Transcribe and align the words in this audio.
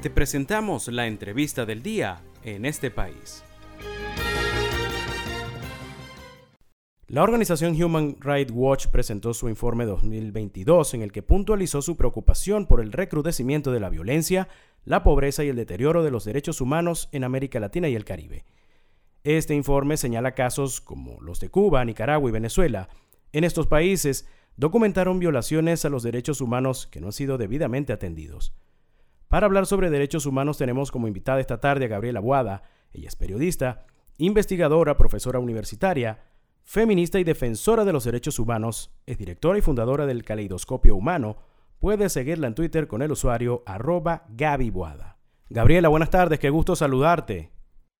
Te 0.00 0.10
presentamos 0.10 0.86
la 0.86 1.08
entrevista 1.08 1.66
del 1.66 1.82
día 1.82 2.22
en 2.44 2.66
este 2.66 2.88
país. 2.92 3.42
La 7.08 7.24
organización 7.24 7.82
Human 7.82 8.16
Rights 8.20 8.52
Watch 8.54 8.86
presentó 8.86 9.34
su 9.34 9.48
informe 9.48 9.86
2022 9.86 10.94
en 10.94 11.02
el 11.02 11.10
que 11.10 11.24
puntualizó 11.24 11.82
su 11.82 11.96
preocupación 11.96 12.66
por 12.66 12.80
el 12.80 12.92
recrudecimiento 12.92 13.72
de 13.72 13.80
la 13.80 13.88
violencia, 13.88 14.46
la 14.84 15.02
pobreza 15.02 15.42
y 15.42 15.48
el 15.48 15.56
deterioro 15.56 16.04
de 16.04 16.12
los 16.12 16.24
derechos 16.24 16.60
humanos 16.60 17.08
en 17.10 17.24
América 17.24 17.58
Latina 17.58 17.88
y 17.88 17.96
el 17.96 18.04
Caribe. 18.04 18.44
Este 19.24 19.56
informe 19.56 19.96
señala 19.96 20.36
casos 20.36 20.80
como 20.80 21.20
los 21.22 21.40
de 21.40 21.48
Cuba, 21.48 21.84
Nicaragua 21.84 22.30
y 22.30 22.32
Venezuela. 22.32 22.88
En 23.32 23.42
estos 23.42 23.66
países 23.66 24.28
documentaron 24.56 25.18
violaciones 25.18 25.84
a 25.84 25.88
los 25.88 26.04
derechos 26.04 26.40
humanos 26.40 26.86
que 26.86 27.00
no 27.00 27.08
han 27.08 27.12
sido 27.12 27.36
debidamente 27.36 27.92
atendidos. 27.92 28.54
Para 29.28 29.44
hablar 29.44 29.66
sobre 29.66 29.90
derechos 29.90 30.24
humanos 30.24 30.56
tenemos 30.56 30.90
como 30.90 31.06
invitada 31.06 31.40
esta 31.40 31.60
tarde 31.60 31.84
a 31.84 31.88
Gabriela 31.88 32.20
Boada. 32.20 32.62
Ella 32.94 33.08
es 33.08 33.16
periodista, 33.16 33.84
investigadora, 34.16 34.96
profesora 34.96 35.38
universitaria, 35.38 36.24
feminista 36.64 37.18
y 37.18 37.24
defensora 37.24 37.84
de 37.84 37.92
los 37.92 38.04
derechos 38.04 38.38
humanos, 38.38 38.90
es 39.04 39.18
directora 39.18 39.58
y 39.58 39.62
fundadora 39.62 40.06
del 40.06 40.24
Caleidoscopio 40.24 40.96
Humano. 40.96 41.36
Puede 41.78 42.08
seguirla 42.08 42.46
en 42.46 42.54
Twitter 42.54 42.88
con 42.88 43.02
el 43.02 43.12
usuario 43.12 43.62
arroba 43.66 44.24
Gaby 44.30 44.72
Gabriela, 45.50 45.88
buenas 45.88 46.10
tardes, 46.10 46.38
qué 46.38 46.48
gusto 46.48 46.74
saludarte. 46.74 47.50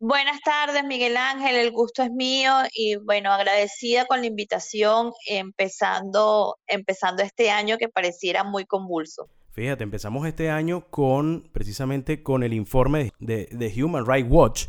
Buenas 0.00 0.40
tardes, 0.40 0.82
Miguel 0.84 1.16
Ángel, 1.16 1.56
el 1.56 1.72
gusto 1.72 2.02
es 2.02 2.10
mío 2.10 2.52
y 2.72 2.96
bueno, 2.96 3.32
agradecida 3.32 4.06
con 4.06 4.20
la 4.20 4.26
invitación 4.26 5.12
empezando, 5.26 6.56
empezando 6.66 7.22
este 7.22 7.50
año 7.50 7.76
que 7.76 7.88
pareciera 7.88 8.44
muy 8.44 8.64
convulso. 8.64 9.28
Fíjate, 9.58 9.82
empezamos 9.82 10.24
este 10.24 10.50
año 10.50 10.86
con 10.88 11.48
precisamente 11.50 12.22
con 12.22 12.44
el 12.44 12.52
informe 12.52 13.10
de, 13.18 13.74
Human 13.82 14.06
Rights 14.06 14.30
Watch, 14.30 14.66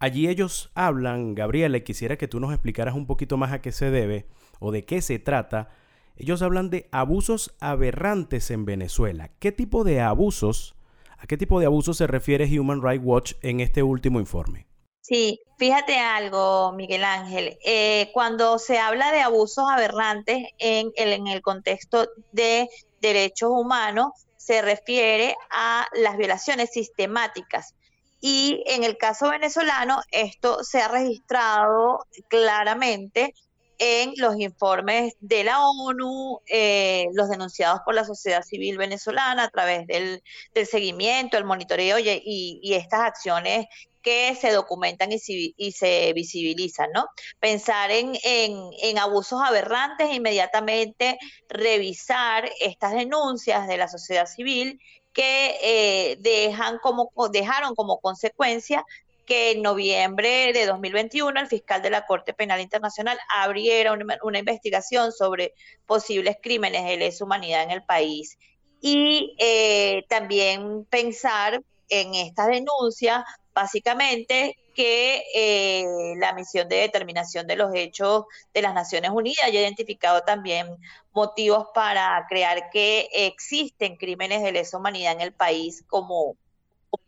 Allí 0.00 0.28
ellos 0.28 0.70
hablan, 0.74 1.34
Gabriela, 1.34 1.80
quisiera 1.80 2.18
que 2.18 2.28
tú 2.28 2.38
nos 2.38 2.52
explicaras 2.52 2.94
un 2.94 3.06
poquito 3.06 3.38
más 3.38 3.52
a 3.52 3.62
qué 3.62 3.72
se 3.72 3.90
debe 3.90 4.26
o 4.60 4.70
de 4.70 4.84
qué 4.84 5.00
se 5.00 5.18
trata. 5.18 5.70
Ellos 6.14 6.42
hablan 6.42 6.68
de 6.68 6.90
abusos 6.92 7.56
aberrantes 7.58 8.50
en 8.50 8.66
Venezuela. 8.66 9.30
¿Qué 9.38 9.50
tipo 9.50 9.82
de 9.82 10.02
abusos, 10.02 10.76
a 11.16 11.26
qué 11.26 11.38
tipo 11.38 11.58
de 11.58 11.64
abusos 11.64 11.96
se 11.96 12.06
refiere 12.06 12.60
Human 12.60 12.82
Rights 12.82 13.06
Watch 13.06 13.32
en 13.40 13.60
este 13.60 13.82
último 13.82 14.20
informe? 14.20 14.66
Sí, 15.00 15.40
fíjate 15.56 15.98
algo, 15.98 16.72
Miguel 16.72 17.02
Ángel. 17.02 17.56
Eh, 17.64 18.10
cuando 18.12 18.58
se 18.58 18.78
habla 18.78 19.10
de 19.10 19.22
abusos 19.22 19.64
aberrantes 19.70 20.48
en 20.58 20.92
en 20.96 21.28
el 21.28 21.40
contexto 21.40 22.10
de 22.32 22.68
derechos 23.00 23.50
humanos, 23.52 24.12
se 24.36 24.62
refiere 24.62 25.36
a 25.50 25.86
las 25.94 26.16
violaciones 26.16 26.70
sistemáticas. 26.72 27.74
Y 28.20 28.64
en 28.66 28.82
el 28.82 28.96
caso 28.96 29.30
venezolano, 29.30 30.00
esto 30.10 30.64
se 30.64 30.80
ha 30.80 30.88
registrado 30.88 32.04
claramente 32.28 33.34
en 33.78 34.12
los 34.16 34.38
informes 34.38 35.14
de 35.20 35.44
la 35.44 35.64
ONU, 35.64 36.40
eh, 36.46 37.06
los 37.12 37.28
denunciados 37.28 37.80
por 37.84 37.94
la 37.94 38.04
sociedad 38.04 38.42
civil 38.42 38.76
venezolana 38.76 39.44
a 39.44 39.50
través 39.50 39.86
del, 39.86 40.20
seguimiento, 40.66 41.38
el 41.38 41.44
monitoreo 41.44 41.98
y, 42.00 42.74
estas 42.74 43.00
acciones 43.00 43.66
que 44.08 44.34
se 44.36 44.52
documentan 44.52 45.10
y, 45.12 45.72
se 45.72 46.12
visibilizan, 46.14 46.90
¿no? 46.94 47.04
Pensar 47.40 47.90
en, 47.90 48.18
en, 48.22 48.98
abusos 48.98 49.42
aberrantes 49.42 50.08
e 50.08 50.14
inmediatamente 50.14 51.18
revisar 51.50 52.50
estas 52.58 52.94
denuncias 52.94 53.68
de 53.68 53.76
la 53.76 53.86
sociedad 53.86 54.24
civil 54.24 54.80
que 55.12 55.58
eh, 55.62 56.16
dejan 56.20 56.78
como, 56.78 57.10
dejaron 57.30 57.74
como 57.74 58.00
consecuencia 58.00 58.82
que 59.26 59.50
en 59.50 59.60
noviembre 59.60 60.54
de 60.54 60.64
2021 60.64 61.38
el 61.38 61.46
fiscal 61.46 61.82
de 61.82 61.90
la 61.90 62.06
Corte 62.06 62.32
Penal 62.32 62.62
Internacional 62.62 63.18
abriera 63.36 63.92
una, 63.92 64.38
investigación 64.38 65.12
sobre 65.12 65.52
posibles 65.84 66.38
crímenes 66.42 66.86
de 66.86 66.96
lesa 66.96 67.24
humanidad 67.24 67.62
en 67.62 67.72
el 67.72 67.82
país. 67.82 68.38
Y 68.80 69.36
eh, 69.38 70.06
también 70.08 70.86
pensar 70.86 71.60
en 71.90 72.14
estas 72.14 72.48
denuncias, 72.48 73.24
básicamente, 73.58 74.56
que 74.72 75.24
eh, 75.34 75.84
la 76.18 76.32
misión 76.32 76.68
de 76.68 76.76
determinación 76.76 77.48
de 77.48 77.56
los 77.56 77.74
hechos 77.74 78.26
de 78.54 78.62
las 78.62 78.72
Naciones 78.72 79.10
Unidas 79.10 79.46
ha 79.46 79.50
identificado 79.50 80.20
también 80.20 80.76
motivos 81.12 81.66
para 81.74 82.24
crear 82.28 82.70
que 82.70 83.08
existen 83.12 83.96
crímenes 83.96 84.44
de 84.44 84.52
lesa 84.52 84.78
humanidad 84.78 85.14
en 85.14 85.22
el 85.22 85.32
país 85.32 85.82
como, 85.88 86.36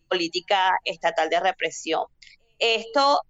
política 0.09 0.73
estatal 0.85 1.31
de 1.31 1.39
represión. 1.39 2.03
Esto, 2.59 3.21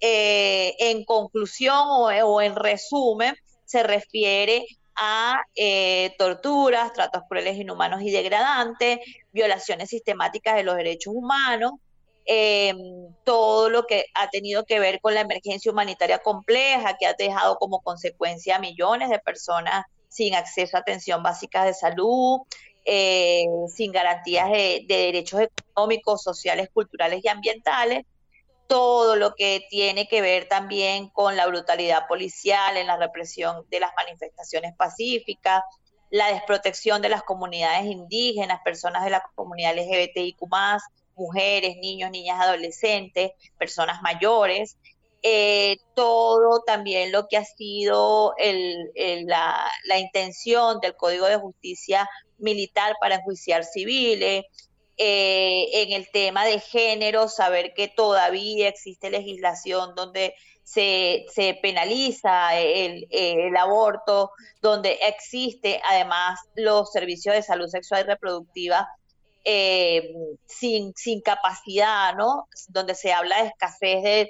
eh, 0.00 0.74
en 0.78 1.06
conclusión 1.06 1.74
o, 1.80 2.42
en 2.42 2.54
resumen, 2.54 3.34
se 3.64 3.82
refiere 3.82 4.66
a 4.94 5.40
eh, 5.54 6.14
torturas, 6.18 6.92
tratos 6.92 7.22
crueles, 7.30 7.56
inhumanos 7.56 8.02
y 8.02 8.10
degradantes, 8.10 8.98
violaciones 9.32 9.88
sistemáticas 9.88 10.56
de 10.56 10.64
los 10.64 10.76
derechos 10.76 11.14
humanos, 11.16 11.72
eh, 12.24 12.74
todo 13.24 13.68
lo 13.68 13.86
que 13.86 14.06
ha 14.14 14.30
tenido 14.30 14.64
que 14.64 14.78
ver 14.78 15.00
con 15.00 15.14
la 15.14 15.22
emergencia 15.22 15.72
humanitaria 15.72 16.18
compleja 16.18 16.96
que 16.98 17.06
ha 17.06 17.14
dejado 17.14 17.56
como 17.56 17.80
consecuencia 17.80 18.56
a 18.56 18.60
millones 18.60 19.10
de 19.10 19.18
personas 19.18 19.84
sin 20.08 20.34
acceso 20.34 20.76
a 20.76 20.80
atención 20.80 21.22
básica 21.22 21.64
de 21.64 21.74
salud, 21.74 22.40
eh, 22.84 23.46
sin 23.68 23.92
garantías 23.92 24.50
de, 24.50 24.84
derechos 24.86 25.40
económicos, 25.40 26.22
sociales, 26.22 26.68
culturales 26.72 27.20
y 27.24 27.28
ambientales, 27.28 28.04
todo 28.66 29.16
lo 29.16 29.34
que 29.34 29.66
tiene 29.70 30.06
que 30.08 30.20
ver 30.20 30.48
también 30.48 31.08
con 31.08 31.36
la 31.36 31.46
brutalidad 31.46 32.06
policial 32.08 32.76
en 32.76 32.86
la 32.86 32.96
represión 32.96 33.66
de 33.70 33.80
las 33.80 33.92
manifestaciones 33.96 34.74
pacíficas, 34.76 35.62
la 36.10 36.28
desprotección 36.32 37.00
de 37.02 37.08
las 37.08 37.22
comunidades 37.22 37.86
indígenas, 37.86 38.60
personas 38.64 39.04
de 39.04 39.10
la 39.10 39.22
comunidad 39.34 39.74
LGBTIQ, 39.76 40.38
mujeres, 41.22 41.76
niños, 41.76 42.10
niñas, 42.10 42.40
adolescentes, 42.40 43.32
personas 43.58 44.02
mayores, 44.02 44.76
eh, 45.22 45.76
todo 45.94 46.62
también 46.66 47.12
lo 47.12 47.28
que 47.28 47.36
ha 47.36 47.44
sido 47.44 48.34
la, 49.24 49.98
intención 49.98 50.80
del 50.80 50.96
Código 50.96 51.26
de 51.26 51.36
Justicia 51.36 52.08
Militar 52.38 52.96
para 53.00 53.16
enjuiciar 53.16 53.64
civiles, 53.64 54.44
eh, 54.98 55.68
en 55.72 55.92
el 55.92 56.10
tema 56.10 56.44
de 56.44 56.58
género, 56.58 57.28
saber 57.28 57.72
que 57.74 57.88
todavía 57.88 58.68
existe 58.68 59.10
legislación 59.10 59.94
donde 59.94 60.34
se, 60.64 61.26
penaliza 61.62 62.58
el, 62.58 63.06
el, 63.10 63.56
aborto, 63.56 64.32
donde 64.60 64.98
existe 65.02 65.80
además 65.84 66.40
los 66.54 66.90
servicios 66.90 67.34
de 67.34 67.42
salud 67.42 67.68
sexual 67.68 68.02
y 68.02 68.08
reproductiva 68.08 68.88
eh, 69.44 70.14
sin, 70.46 70.94
sin 70.94 71.20
capacidad, 71.20 72.14
¿no? 72.14 72.48
Donde 72.68 72.94
se 72.94 73.12
habla 73.12 73.42
de 73.42 73.48
escasez 73.48 74.02
de 74.02 74.28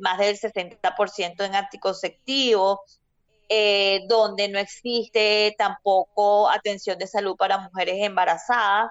más 0.00 0.18
del 0.18 0.36
60% 0.36 1.44
en 1.44 1.54
anticonceptivos, 1.54 2.78
eh, 3.48 4.00
donde 4.08 4.48
no 4.48 4.58
existe 4.58 5.54
tampoco 5.56 6.50
atención 6.50 6.98
de 6.98 7.06
salud 7.06 7.36
para 7.36 7.58
mujeres 7.58 7.96
embarazadas. 7.98 8.90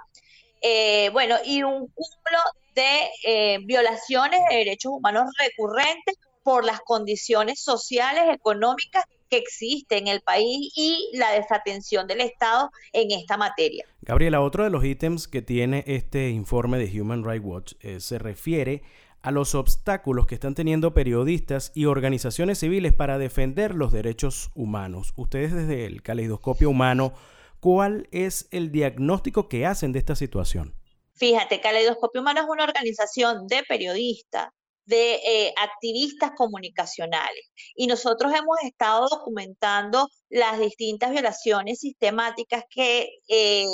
Eh, 0.61 1.09
bueno, 1.11 1.35
y 1.43 1.63
un 1.63 1.87
cúmulo 1.87 2.39
de 2.73 3.59
violaciones 3.65 4.39
de 4.49 4.57
derechos 4.57 4.93
humanos 4.93 5.31
recurrentes 5.37 6.15
por 6.43 6.63
las 6.63 6.79
condiciones 6.81 7.59
sociales, 7.59 8.23
económicas 8.33 9.03
que 9.29 9.37
existe 9.37 9.97
en 9.97 10.07
el 10.07 10.21
país 10.21 10.71
y 10.75 11.09
la 11.13 11.31
desatención 11.31 12.07
del 12.07 12.21
Estado 12.21 12.71
en 12.93 13.11
esta 13.11 13.37
materia. 13.37 13.85
Gabriela, 14.01 14.41
otro 14.41 14.63
de 14.63 14.69
los 14.69 14.83
ítems 14.85 15.27
que 15.27 15.41
tiene 15.41 15.83
este 15.87 16.29
informe 16.29 16.77
de 16.77 17.01
Human 17.01 17.23
Rights 17.23 17.45
Watch 17.45 17.73
eh, 17.81 17.99
se 17.99 18.19
refiere 18.19 18.83
a 19.21 19.31
los 19.31 19.55
obstáculos 19.55 20.27
que 20.27 20.35
están 20.35 20.55
teniendo 20.55 20.93
periodistas 20.93 21.71
y 21.75 21.85
organizaciones 21.85 22.59
civiles 22.59 22.93
para 22.93 23.17
defender 23.17 23.75
los 23.75 23.91
derechos 23.91 24.51
humanos. 24.55 25.13
Ustedes 25.15 25.53
desde 25.53 25.85
el 25.85 26.01
caleidoscopio 26.01 26.69
humano, 26.69 27.13
¿cuál 27.59 28.07
es 28.11 28.47
el 28.51 28.71
diagnóstico 28.71 29.49
que 29.49 29.65
hacen 29.65 29.91
de 29.91 29.99
esta 29.99 30.15
situación? 30.15 30.75
Fíjate, 31.17 31.59
Caleidoscopio 31.61 32.21
Humano 32.21 32.41
es 32.41 32.47
una 32.47 32.63
organización 32.63 33.47
de 33.47 33.63
periodistas 33.67 34.49
de 34.87 35.15
eh, 35.15 35.53
activistas 35.61 36.31
comunicacionales. 36.35 37.45
Y 37.75 37.87
nosotros 37.87 38.33
hemos 38.33 38.57
estado 38.63 39.07
documentando 39.09 40.09
las 40.29 40.59
distintas 40.59 41.11
violaciones 41.11 41.79
sistemáticas 41.79 42.63
que, 42.69 43.09
eh, 43.27 43.65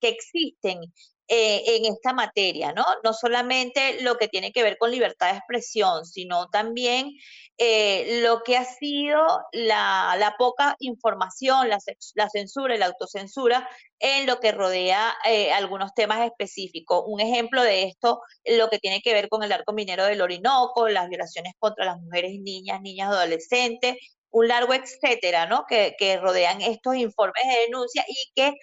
que 0.00 0.08
existen 0.08 0.80
eh, 1.28 1.62
en 1.76 1.84
esta 1.84 2.12
materia, 2.12 2.72
¿no? 2.72 2.84
No 3.04 3.12
solamente 3.12 4.00
lo 4.02 4.16
que 4.16 4.28
tiene 4.28 4.50
que 4.52 4.62
ver 4.62 4.78
con 4.78 4.90
libertad 4.90 5.30
de 5.30 5.38
expresión, 5.38 6.06
sino 6.06 6.48
también 6.48 7.12
eh, 7.58 8.20
lo 8.22 8.42
que 8.44 8.56
ha 8.56 8.64
sido 8.64 9.20
la, 9.52 10.34
poca 10.38 10.76
información, 10.78 11.68
la, 11.68 12.30
censura 12.30 12.74
y 12.74 12.78
la 12.78 12.86
autocensura 12.86 13.68
en 13.98 14.26
lo 14.26 14.40
que 14.40 14.52
rodea 14.52 15.14
eh, 15.24 15.52
algunos 15.52 15.92
temas 15.94 16.24
específicos. 16.24 17.02
Un 17.06 17.20
ejemplo 17.20 17.62
de 17.62 17.84
esto, 17.84 18.20
lo 18.44 18.70
que 18.70 18.78
tiene 18.78 19.02
que 19.02 19.12
ver 19.12 19.28
con 19.28 19.42
el 19.42 19.52
arco 19.52 19.72
minero 19.72 20.04
del 20.04 20.22
Orinoco, 20.22 20.88
las 20.88 21.08
violaciones 21.08 21.52
contra 21.58 21.84
las 21.84 21.98
mujeres, 22.00 22.32
niñas, 22.40 22.80
niñas, 22.80 23.08
adolescentes, 23.08 23.96
un 24.30 24.48
largo 24.48 24.74
etcétera, 24.74 25.46
¿no? 25.46 25.64
Que, 25.68 25.94
rodean 26.20 26.60
estos 26.62 26.96
informes 26.96 27.44
de 27.46 27.60
denuncia 27.66 28.04
y 28.08 28.30
que 28.34 28.54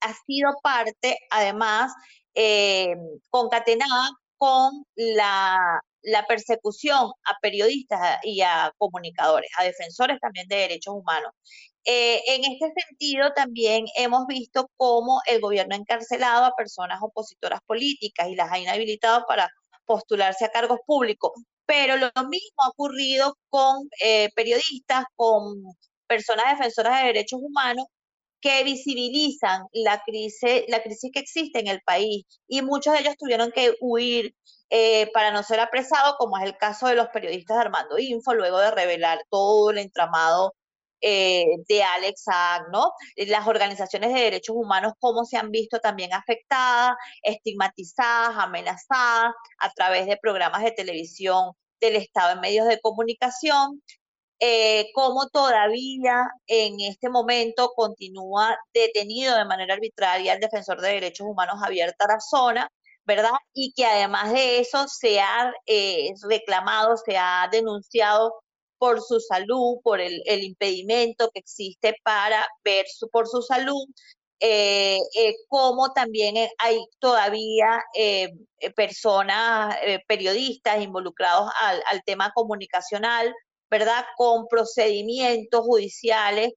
ha, 0.00 0.14
sido 0.26 0.52
parte, 0.62 1.18
además, 1.30 1.92
eh, 2.34 2.94
concatenada 3.30 4.10
con 4.36 4.84
la, 4.96 5.80
persecución 6.28 7.12
a 7.24 7.38
periodistas 7.42 8.18
y 8.22 8.40
a 8.42 8.72
comunicadores, 8.78 9.50
a 9.58 9.64
defensores 9.64 10.18
también 10.20 10.48
de 10.48 10.56
derechos 10.56 10.94
humanos. 10.94 11.32
Eh, 11.84 12.22
en 12.26 12.44
este 12.44 12.72
sentido, 12.82 13.32
también 13.34 13.86
hemos 13.96 14.26
visto 14.26 14.70
cómo 14.76 15.20
el 15.26 15.40
gobierno 15.40 15.74
ha 15.74 15.78
encarcelado 15.78 16.44
a 16.44 16.54
personas 16.56 17.00
opositoras 17.02 17.60
políticas 17.66 18.28
y 18.28 18.36
las 18.36 18.50
ha 18.52 18.58
inhabilitado 18.58 19.24
para 19.26 19.48
postularse 19.86 20.44
a 20.44 20.50
cargos 20.50 20.80
públicos 20.86 21.32
pero 21.70 21.96
lo 21.96 22.10
mismo 22.28 22.64
ha 22.64 22.70
ocurrido 22.70 23.36
con 23.48 23.88
eh, 24.02 24.30
periodistas, 24.34 25.04
con 25.14 25.62
personas 26.08 26.58
defensoras 26.58 27.00
de 27.00 27.06
derechos 27.06 27.38
humanos 27.40 27.86
que 28.40 28.64
visibilizan 28.64 29.64
la 29.72 30.02
crisis, 30.02 30.64
que 31.12 31.20
existe 31.20 31.60
en 31.60 31.68
el 31.68 31.80
país 31.82 32.24
y 32.48 32.62
muchos 32.62 32.94
de 32.94 33.00
ellos 33.00 33.16
tuvieron 33.18 33.52
que 33.52 33.74
huir 33.80 34.34
eh, 34.70 35.10
para 35.12 35.32
no 35.32 35.42
ser 35.42 35.60
apresados, 35.60 36.14
como 36.18 36.38
es 36.38 36.44
el 36.44 36.56
caso 36.56 36.86
de 36.88 36.94
los 36.94 37.08
periodistas 37.08 37.58
Armando 37.58 37.98
Info, 37.98 38.34
luego 38.34 38.58
de 38.58 38.70
revelar 38.70 39.24
todo 39.30 39.70
el 39.70 39.78
entramado 39.78 40.54
eh, 41.02 41.46
de 41.68 41.82
Alex 41.82 42.24
Saag, 42.24 42.68
¿no? 42.72 42.92
Las 43.16 43.46
organizaciones 43.46 44.12
de 44.12 44.20
derechos 44.20 44.54
humanos, 44.56 44.92
cómo 44.98 45.24
se 45.24 45.38
han 45.38 45.50
visto 45.50 45.78
también 45.80 46.12
afectadas, 46.12 46.94
estigmatizadas, 47.22 48.36
amenazadas 48.36 49.32
a 49.58 49.70
través 49.72 50.06
de 50.06 50.18
programas 50.18 50.62
de 50.62 50.72
televisión 50.72 51.52
del 51.80 51.96
Estado 51.96 52.34
en 52.34 52.40
medios 52.40 52.68
de 52.68 52.80
comunicación, 52.80 53.82
eh, 54.40 54.86
cómo 54.94 55.28
todavía 55.28 56.24
en 56.46 56.80
este 56.80 57.10
momento 57.10 57.72
continúa 57.76 58.56
detenido 58.74 59.36
de 59.36 59.44
manera 59.44 59.74
arbitraria 59.74 60.34
el 60.34 60.40
defensor 60.40 60.80
de 60.80 60.88
derechos 60.94 61.26
humanos 61.26 61.60
Javier 61.60 61.94
Tarazona, 61.98 62.70
¿verdad? 63.04 63.32
Y 63.54 63.72
que 63.74 63.84
además 63.86 64.32
de 64.32 64.60
eso 64.60 64.88
se 64.88 65.20
ha 65.20 65.52
eh, 65.66 66.10
reclamado, 66.28 66.96
se 66.96 67.16
ha 67.18 67.48
denunciado 67.52 68.34
por 68.78 69.02
su 69.02 69.20
salud, 69.20 69.78
por 69.84 70.00
el, 70.00 70.22
impedimento 70.42 71.30
que 71.30 71.40
existe 71.40 71.94
para 72.02 72.46
ver 72.64 72.86
su, 72.88 73.08
por 73.10 73.28
su 73.28 73.42
salud, 73.42 73.84
eh, 74.40 74.98
eh, 75.18 75.34
como 75.48 75.92
también 75.92 76.34
hay 76.58 76.78
todavía 76.98 77.82
eh, 77.94 78.30
personas, 78.74 79.76
periodistas 80.08 80.80
involucrados 80.82 81.50
al, 81.60 81.82
al, 81.90 82.02
tema 82.04 82.32
comunicacional, 82.34 83.34
¿verdad? 83.70 84.04
Con 84.16 84.46
procedimientos 84.48 85.60
judiciales 85.62 86.52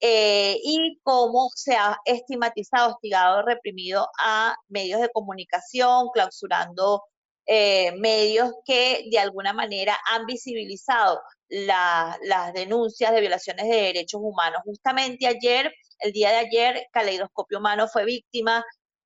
y 0.00 0.98
cómo 1.02 1.48
se 1.54 1.74
ha 1.74 1.98
estigmatizado, 2.04 2.94
hostigado, 2.94 3.42
reprimido 3.42 4.08
a 4.20 4.54
medios 4.68 5.00
de 5.00 5.08
comunicación, 5.10 6.08
clausurando 6.12 7.02
medios 7.46 8.52
que 8.64 9.04
de 9.10 9.18
alguna 9.18 9.52
manera 9.52 9.96
han 10.10 10.26
visibilizado 10.26 11.20
las 11.48 12.52
denuncias 12.54 13.12
de 13.12 13.20
violaciones 13.20 13.68
de 13.68 13.76
derechos 13.76 14.20
humanos. 14.22 14.60
Justamente 14.64 15.26
ayer, 15.26 15.72
el 16.00 16.12
día 16.12 16.30
de 16.30 16.36
ayer, 16.36 16.86
Caleidoscopio 16.92 17.58
Humano 17.58 17.88
fue 17.88 18.04
víctima 18.04 18.64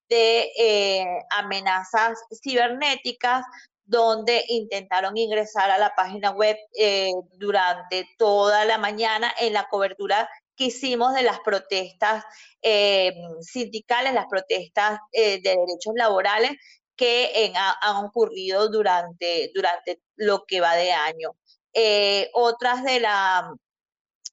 de 0.09 0.51
eh, 0.59 1.07
amenazas 1.31 2.19
cibernéticas 2.43 3.45
donde 3.91 4.45
intentaron 4.49 5.17
ingresar 5.17 5.71
a 5.71 5.79
la 5.79 5.95
página 5.97 6.31
web 6.31 6.57
eh, 6.79 7.11
durante 7.33 8.09
toda 8.17 8.65
la 8.65 8.79
mañana 8.79 9.33
en 9.41 9.53
la 9.53 9.67
cobertura 9.69 10.29
que 10.57 10.67
hicimos 10.67 11.15
de 11.15 11.23
las 11.23 11.41
protestas 11.41 12.25
eh, 12.63 13.13
sindicales, 13.41 14.15
las 14.15 14.27
protestas 14.27 15.01
de 15.13 15.41
derechos 15.43 15.95
laborales 15.97 16.53
que 16.97 17.53
han 17.55 18.05
ocurrido 18.05 18.69
durante, 18.69 19.51
durante 19.55 20.01
lo 20.17 20.45
que 20.45 20.61
va 20.61 20.77
de 20.77 20.93
año. 20.93 21.31
Eh, 21.73 22.31
otras 22.35 22.85
de, 22.85 23.01
la, 23.01 23.51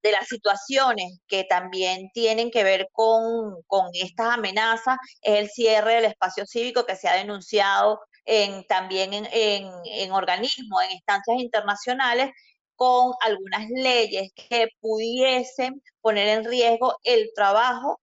de 0.02 0.12
las 0.12 0.28
situaciones 0.28 1.20
que 1.28 1.46
también 1.46 2.10
tienen 2.14 2.52
que 2.52 2.64
ver 2.64 2.90
con, 2.92 3.62
con, 3.68 3.90
estas 3.94 4.34
amenazas 4.34 4.98
es 5.22 5.40
el 5.40 5.50
cierre 5.50 5.96
del 5.96 6.06
espacio 6.06 6.46
cívico 6.46 6.86
que 6.86 6.96
se 6.96 7.08
ha 7.08 7.16
denunciado 7.16 8.02
también 8.68 9.14
en, 9.14 9.28
en, 9.32 9.72
en 9.86 10.12
organismos, 10.12 10.84
en 10.84 10.92
instancias 10.92 11.40
internacionales, 11.40 12.32
con 12.76 13.14
algunas 13.22 13.70
leyes 13.70 14.32
que 14.36 14.68
pudiesen 14.80 15.82
poner 16.02 16.28
en 16.28 16.46
riesgo 16.46 16.96
el 17.04 17.32
trabajo 17.36 18.00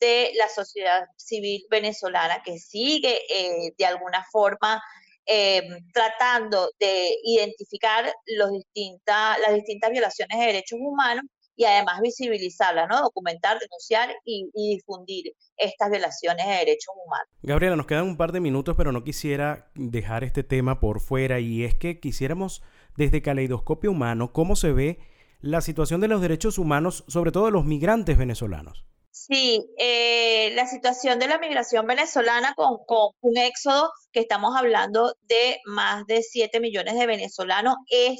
de 0.00 0.32
la 0.36 0.48
sociedad 0.48 1.04
civil 1.16 1.64
venezolana 1.70 2.42
que 2.42 2.58
sigue 2.58 3.20
eh, 3.28 3.72
de 3.76 3.86
alguna 3.86 4.24
forma 4.32 4.82
eh, 5.26 5.62
tratando 5.92 6.70
de 6.78 7.16
identificar 7.22 8.12
los 8.26 8.50
distintas, 8.50 9.38
las 9.40 9.54
distintas 9.54 9.90
violaciones 9.90 10.38
de 10.38 10.46
derechos 10.46 10.78
humanos 10.80 11.24
y 11.56 11.64
además 11.64 12.00
visibilizarlas, 12.00 12.88
¿no? 12.88 13.00
documentar, 13.02 13.58
denunciar 13.58 14.14
y, 14.24 14.50
difundir 14.54 15.32
estas 15.56 15.90
violaciones 15.90 16.46
de 16.46 16.52
derechos 16.52 16.94
humanos. 17.04 17.28
Gabriela, 17.42 17.76
nos 17.76 17.86
quedan 17.86 18.04
un 18.04 18.16
par 18.16 18.32
de 18.32 18.40
minutos, 18.40 18.76
pero 18.76 18.92
no 18.92 19.04
quisiera 19.04 19.70
dejar 19.74 20.24
este 20.24 20.42
tema 20.42 20.80
por 20.80 21.00
fuera 21.00 21.40
y 21.40 21.64
es 21.64 21.74
que 21.74 22.00
quisiéramos 22.00 22.62
desde 22.96 23.22
Caleidoscopio 23.22 23.90
Humano 23.90 24.32
cómo 24.32 24.56
se 24.56 24.72
ve 24.72 24.98
la 25.40 25.60
situación 25.60 26.00
de 26.00 26.08
los 26.08 26.22
derechos 26.22 26.58
humanos, 26.58 27.04
sobre 27.06 27.30
todo 27.30 27.46
de 27.46 27.52
los 27.52 27.64
migrantes 27.64 28.16
venezolanos. 28.16 28.86
Sí, 29.10 29.64
eh, 29.78 30.50
la 30.54 30.66
situación 30.66 31.20
de 31.20 31.28
la 31.28 31.38
migración 31.38 31.86
venezolana 31.86 32.52
con, 32.54 32.78
un 33.20 33.36
éxodo 33.36 33.92
que 34.10 34.20
estamos 34.20 34.56
hablando 34.56 35.14
de 35.22 35.60
más 35.66 36.04
de 36.06 36.20
7 36.22 36.58
millones 36.58 36.98
de 36.98 37.06
venezolanos 37.06 37.76
es 37.88 38.18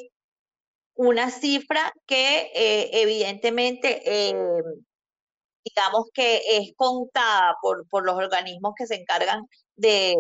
una 0.95 1.31
cifra 1.31 1.93
que 2.07 2.51
eh, 2.55 2.91
evidentemente, 2.93 4.03
eh, 4.05 4.35
digamos 5.65 6.09
que 6.13 6.43
es 6.59 6.73
contada 6.77 7.55
por, 7.63 7.89
por, 7.89 8.05
los 8.05 8.17
organismos 8.17 8.75
que 8.77 8.87
se 8.87 8.97
encargan 8.97 9.43
de, 9.77 10.15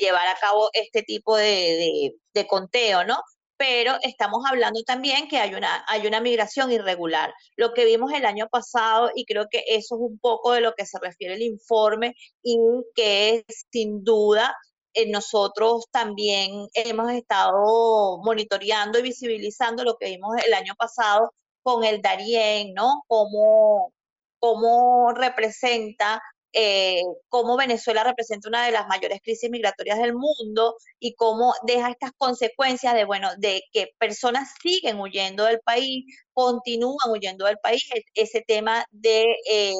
llevar 0.00 0.26
a 0.26 0.38
cabo 0.40 0.68
este 0.72 1.02
tipo 1.02 1.36
de, 1.36 2.12
de 2.34 2.46
conteo, 2.46 3.04
¿no? 3.04 3.18
pero 3.56 3.96
estamos 4.02 4.44
hablando 4.46 4.82
también 4.82 5.28
que 5.28 5.38
hay 5.38 5.54
una, 5.54 5.84
hay 5.88 6.06
una 6.06 6.20
migración 6.20 6.72
irregular. 6.72 7.32
Lo 7.56 7.72
que 7.72 7.84
vimos 7.84 8.12
el 8.12 8.26
año 8.26 8.48
pasado, 8.48 9.10
y 9.14 9.24
creo 9.24 9.46
que 9.50 9.64
eso 9.68 9.96
es 9.96 10.00
un 10.00 10.18
poco 10.18 10.52
de 10.52 10.60
lo 10.60 10.74
que 10.74 10.86
se 10.86 10.98
refiere 11.00 11.34
el 11.34 11.42
informe, 11.42 12.14
y 12.42 12.58
que 12.94 13.44
sin 13.70 14.04
duda 14.04 14.54
eh, 14.96 15.10
nosotros 15.10 15.86
también 15.92 16.68
hemos 16.74 17.12
estado 17.12 18.18
monitoreando 18.24 18.98
y 18.98 19.02
visibilizando 19.02 19.84
lo 19.84 19.96
que 19.98 20.06
vimos 20.06 20.36
el 20.46 20.54
año 20.54 20.74
pasado 20.76 21.32
con 21.62 21.84
el 21.84 22.02
Darién, 22.02 22.74
¿no? 22.74 23.02
Cómo, 23.08 23.92
cómo 24.38 25.12
representa 25.12 26.22
eh, 26.58 27.02
cómo 27.28 27.56
Venezuela 27.58 28.02
representa 28.02 28.48
una 28.48 28.64
de 28.64 28.72
las 28.72 28.88
mayores 28.88 29.20
crisis 29.22 29.50
migratorias 29.50 29.98
del 29.98 30.14
mundo 30.14 30.76
y 30.98 31.14
cómo 31.14 31.52
deja 31.66 31.90
estas 31.90 32.12
consecuencias 32.16 32.94
de, 32.94 33.04
bueno, 33.04 33.28
de 33.36 33.62
que 33.72 33.88
personas 33.98 34.54
siguen 34.62 34.98
huyendo 34.98 35.44
del 35.44 35.60
país, 35.60 36.06
continúan 36.32 37.10
huyendo 37.10 37.44
del 37.44 37.58
país, 37.58 37.86
e-, 37.94 38.04
ese 38.14 38.40
tema 38.40 38.86
de, 38.90 39.24
eh, 39.50 39.74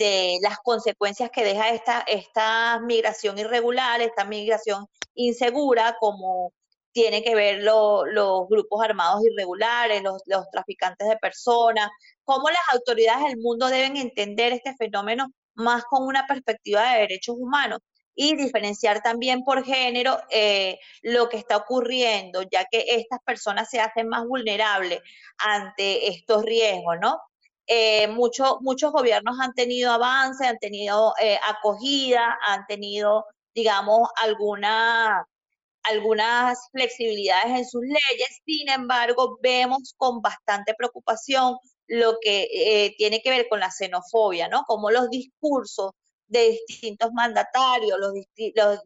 de 0.00 0.38
las 0.40 0.58
consecuencias 0.60 1.30
que 1.30 1.44
deja 1.44 1.68
esta, 1.68 2.00
esta 2.06 2.80
migración 2.80 3.38
irregular, 3.38 4.00
esta 4.00 4.24
migración 4.24 4.86
insegura, 5.14 5.96
como 6.00 6.54
tiene 6.92 7.22
que 7.22 7.34
ver 7.34 7.62
los 7.62 8.48
grupos 8.48 8.82
armados 8.82 9.22
irregulares, 9.24 10.02
los, 10.02 10.22
los 10.24 10.48
traficantes 10.50 11.06
de 11.06 11.18
personas, 11.18 11.90
cómo 12.24 12.48
las 12.48 12.62
autoridades 12.72 13.24
del 13.26 13.36
mundo 13.38 13.68
deben 13.68 13.98
entender 13.98 14.54
este 14.54 14.74
fenómeno 14.74 15.26
más 15.54 15.84
con 15.84 16.04
una 16.04 16.26
perspectiva 16.26 16.92
de 16.92 17.00
derechos 17.00 17.36
humanos 17.38 17.80
y 18.14 18.36
diferenciar 18.36 19.02
también 19.02 19.44
por 19.44 19.64
género 19.64 20.18
eh, 20.30 20.78
lo 21.02 21.28
que 21.28 21.36
está 21.36 21.58
ocurriendo, 21.58 22.42
ya 22.50 22.64
que 22.70 22.84
estas 22.88 23.20
personas 23.20 23.68
se 23.68 23.80
hacen 23.80 24.08
más 24.08 24.26
vulnerables 24.26 25.00
ante 25.38 26.08
estos 26.08 26.42
riesgos, 26.42 26.96
¿no? 27.02 27.20
Eh, 27.72 28.08
muchos 28.08 28.92
gobiernos 28.92 29.38
han 29.40 29.54
tenido 29.54 29.92
avance, 29.92 30.44
han 30.44 30.58
tenido 30.58 31.14
eh, 31.22 31.38
acogida, 31.48 32.36
han 32.44 32.66
tenido, 32.66 33.26
digamos, 33.54 34.08
alguna, 34.16 35.24
algunas 35.84 36.58
flexibilidades 36.72 37.58
en 37.60 37.68
sus 37.68 37.82
leyes. 37.82 38.40
Sin 38.44 38.68
embargo, 38.70 39.38
vemos 39.40 39.94
con 39.96 40.20
bastante 40.20 40.74
preocupación 40.74 41.58
lo 41.86 42.18
que 42.20 42.48
eh, 42.52 42.94
tiene 42.98 43.22
que 43.22 43.30
ver 43.30 43.48
con 43.48 43.60
la 43.60 43.70
xenofobia, 43.70 44.48
¿no? 44.48 44.64
Como 44.66 44.90
los 44.90 45.08
discursos 45.08 45.92
de 46.26 46.58
distintos 46.68 47.12
mandatarios, 47.12 47.98
los, 48.00 48.12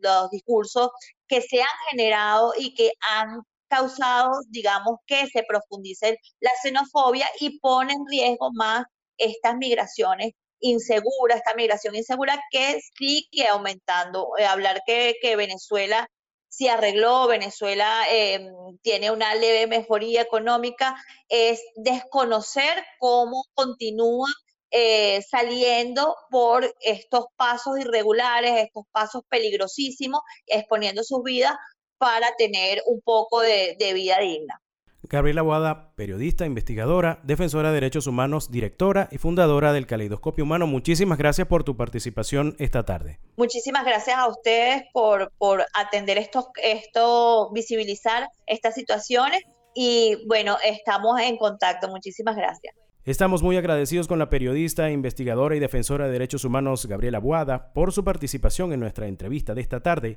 los, 0.00 0.30
discursos 0.30 0.90
que 1.26 1.40
se 1.40 1.62
han 1.62 1.68
generado 1.90 2.52
y 2.58 2.74
que 2.74 2.92
han 3.00 3.42
causado, 3.74 4.30
digamos, 4.48 4.98
que 5.06 5.26
se 5.26 5.42
profundice 5.42 6.18
la 6.40 6.50
xenofobia 6.62 7.26
y 7.40 7.58
pone 7.58 7.92
en 7.92 8.06
riesgo 8.06 8.50
más 8.52 8.84
estas 9.18 9.56
migraciones 9.56 10.32
inseguras, 10.60 11.38
esta 11.38 11.54
migración 11.54 11.94
insegura 11.94 12.40
que 12.50 12.80
sigue 12.96 13.46
aumentando. 13.48 14.28
Eh, 14.38 14.44
hablar 14.46 14.82
que, 14.86 15.36
Venezuela 15.36 16.08
se 16.48 16.70
arregló, 16.70 17.26
Venezuela 17.26 18.04
em, 18.10 18.46
tiene 18.82 19.10
una 19.10 19.34
leve 19.34 19.66
mejoría 19.66 20.22
económica, 20.22 20.94
es 21.28 21.60
desconocer 21.74 22.84
cómo 22.98 23.44
continúan 23.54 24.32
eh, 24.70 25.20
saliendo 25.28 26.16
por 26.30 26.72
estos 26.80 27.26
pasos 27.36 27.78
irregulares, 27.78 28.52
estos 28.56 28.84
pasos 28.92 29.22
peligrosísimos, 29.28 30.20
exponiendo 30.46 31.02
sus 31.02 31.22
vidas 31.24 31.54
para 31.98 32.26
tener 32.36 32.82
un 32.86 33.00
poco 33.00 33.40
de, 33.40 33.76
de 33.78 33.92
vida 33.94 34.18
digna. 34.20 34.60
Gabriela 35.08 35.42
Boada, 35.42 35.92
periodista, 35.96 36.46
investigadora, 36.46 37.20
defensora 37.24 37.68
de 37.68 37.74
derechos 37.74 38.06
humanos, 38.06 38.50
directora 38.50 39.08
y 39.12 39.18
fundadora 39.18 39.72
del 39.72 39.86
Caleidoscopio 39.86 40.44
Humano. 40.44 40.66
Muchísimas 40.66 41.18
gracias 41.18 41.46
por 41.46 41.62
tu 41.62 41.76
participación 41.76 42.56
esta 42.58 42.84
tarde. 42.84 43.20
Muchísimas 43.36 43.84
gracias 43.84 44.16
a 44.16 44.26
ustedes 44.28 44.84
por, 44.92 45.30
por 45.36 45.64
atender 45.74 46.16
estos, 46.16 46.46
esto, 46.62 47.50
visibilizar 47.52 48.28
estas 48.46 48.74
situaciones 48.74 49.42
y 49.74 50.26
bueno, 50.26 50.56
estamos 50.64 51.20
en 51.20 51.36
contacto. 51.36 51.88
Muchísimas 51.88 52.36
gracias. 52.36 52.74
Estamos 53.04 53.42
muy 53.42 53.58
agradecidos 53.58 54.08
con 54.08 54.18
la 54.18 54.30
periodista, 54.30 54.90
investigadora 54.90 55.54
y 55.54 55.60
defensora 55.60 56.06
de 56.06 56.12
derechos 56.12 56.46
humanos 56.46 56.86
Gabriela 56.86 57.18
Boada 57.18 57.74
por 57.74 57.92
su 57.92 58.02
participación 58.02 58.72
en 58.72 58.80
nuestra 58.80 59.06
entrevista 59.06 59.54
de 59.54 59.60
esta 59.60 59.80
tarde. 59.80 60.16